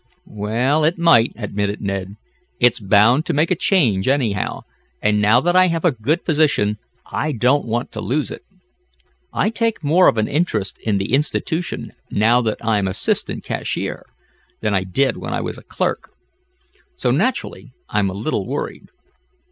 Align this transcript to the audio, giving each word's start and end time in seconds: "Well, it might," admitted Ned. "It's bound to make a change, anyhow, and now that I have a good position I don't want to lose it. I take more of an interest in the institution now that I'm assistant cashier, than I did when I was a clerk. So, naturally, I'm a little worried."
"Well, 0.25 0.83
it 0.83 0.97
might," 0.97 1.31
admitted 1.35 1.79
Ned. 1.79 2.15
"It's 2.59 2.79
bound 2.79 3.23
to 3.27 3.33
make 3.35 3.51
a 3.51 3.55
change, 3.55 4.07
anyhow, 4.07 4.61
and 4.99 5.21
now 5.21 5.39
that 5.41 5.55
I 5.55 5.67
have 5.67 5.85
a 5.85 5.91
good 5.91 6.25
position 6.25 6.77
I 7.11 7.31
don't 7.33 7.67
want 7.67 7.91
to 7.91 8.01
lose 8.01 8.31
it. 8.31 8.41
I 9.31 9.51
take 9.51 9.83
more 9.83 10.07
of 10.07 10.17
an 10.17 10.27
interest 10.27 10.79
in 10.79 10.97
the 10.97 11.13
institution 11.13 11.91
now 12.09 12.41
that 12.41 12.57
I'm 12.65 12.87
assistant 12.87 13.43
cashier, 13.43 14.03
than 14.59 14.73
I 14.73 14.85
did 14.85 15.17
when 15.17 15.35
I 15.35 15.41
was 15.41 15.59
a 15.59 15.63
clerk. 15.63 16.09
So, 16.95 17.11
naturally, 17.11 17.71
I'm 17.87 18.09
a 18.09 18.13
little 18.13 18.47
worried." 18.47 18.87